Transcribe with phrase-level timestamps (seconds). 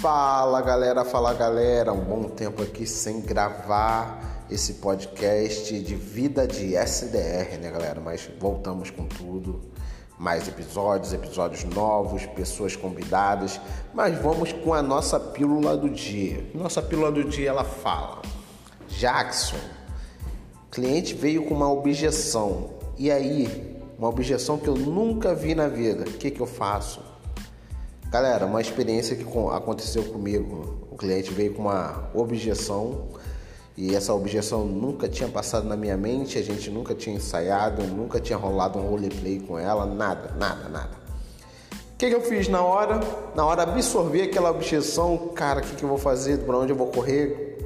[0.00, 6.74] Fala galera, fala galera, um bom tempo aqui sem gravar esse podcast de vida de
[6.74, 8.00] SDR, né galera?
[8.00, 9.60] Mas voltamos com tudo,
[10.18, 13.60] mais episódios, episódios novos, pessoas convidadas,
[13.92, 16.50] mas vamos com a nossa pílula do dia.
[16.54, 18.22] Nossa pílula do dia ela fala:
[18.88, 19.60] Jackson,
[20.70, 23.76] cliente veio com uma objeção, e aí?
[23.98, 27.19] Uma objeção que eu nunca vi na vida, o que, que eu faço?
[28.10, 30.88] Galera, uma experiência que aconteceu comigo.
[30.90, 33.06] O cliente veio com uma objeção
[33.76, 38.18] e essa objeção nunca tinha passado na minha mente, a gente nunca tinha ensaiado, nunca
[38.18, 40.90] tinha rolado um roleplay com ela, nada, nada, nada.
[41.92, 42.98] O que, que eu fiz na hora?
[43.36, 46.76] Na hora absorver aquela objeção, cara, o que, que eu vou fazer, para onde eu
[46.76, 47.64] vou correr?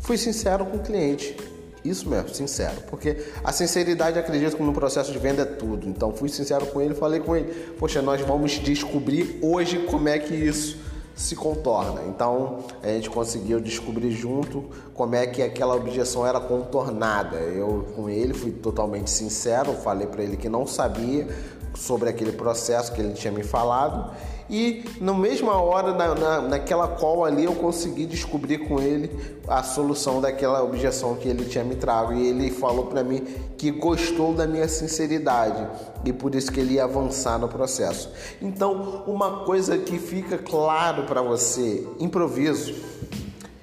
[0.00, 1.36] Fui sincero com o cliente.
[1.84, 2.80] Isso mesmo, sincero.
[2.88, 5.86] Porque a sinceridade, acredito que no processo de venda é tudo.
[5.86, 10.18] Então fui sincero com ele, falei com ele, poxa, nós vamos descobrir hoje como é
[10.18, 10.78] que isso
[11.14, 12.02] se contorna.
[12.08, 17.36] Então a gente conseguiu descobrir junto como é que aquela objeção era contornada.
[17.36, 21.28] Eu com ele fui totalmente sincero, falei para ele que não sabia
[21.74, 24.14] sobre aquele processo que ele tinha me falado
[24.48, 29.10] e na mesma hora, na, na, naquela call ali, eu consegui descobrir com ele
[29.48, 32.12] a solução daquela objeção que ele tinha me trago.
[32.12, 33.24] E ele falou para mim
[33.56, 35.66] que gostou da minha sinceridade
[36.04, 38.10] e por isso que ele ia avançar no processo.
[38.42, 42.74] Então, uma coisa que fica claro para você: improviso.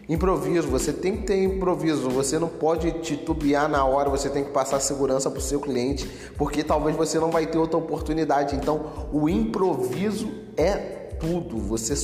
[0.09, 4.49] Improviso, você tem que ter improviso, você não pode titubear na hora, você tem que
[4.49, 6.05] passar segurança para o seu cliente,
[6.38, 8.53] porque talvez você não vai ter outra oportunidade.
[8.53, 10.75] Então, o improviso é
[11.19, 11.57] tudo.
[11.57, 11.95] Você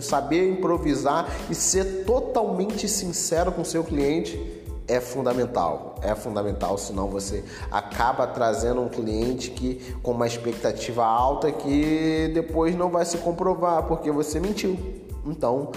[0.00, 4.38] saber improvisar e ser totalmente sincero com seu cliente
[4.88, 5.96] é fundamental.
[6.02, 12.76] É fundamental, senão você acaba trazendo um cliente que com uma expectativa alta que depois
[12.76, 14.78] não vai se comprovar porque você mentiu.
[15.24, 15.72] Então,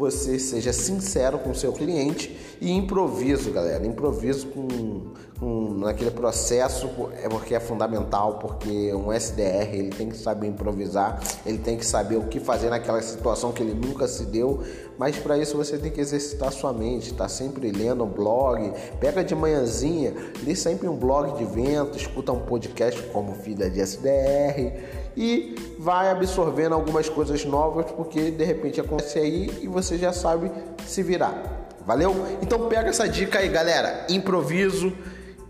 [0.00, 3.86] você seja sincero com o seu cliente e improviso, galera.
[3.86, 6.88] Improviso com, com naquele processo
[7.22, 11.84] é porque é fundamental, porque um SDR ele tem que saber improvisar, ele tem que
[11.84, 14.62] saber o que fazer naquela situação que ele nunca se deu.
[14.98, 19.22] Mas para isso você tem que exercitar sua mente, tá sempre lendo um blog, pega
[19.22, 25.00] de manhãzinha, lê sempre um blog de vento, escuta um podcast como Filha de SDR
[25.16, 30.52] e vai absorvendo algumas coisas novas, porque de repente acontece aí e você já sabe
[30.86, 31.66] se virar.
[31.84, 32.38] Valeu?
[32.40, 34.06] Então pega essa dica aí, galera.
[34.08, 34.96] Improviso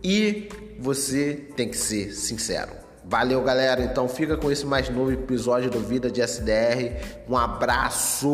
[0.02, 2.72] e você tem que ser sincero.
[3.04, 3.82] Valeu, galera.
[3.82, 6.96] Então fica com esse mais novo episódio do Vida de SDR.
[7.28, 8.30] Um abraço.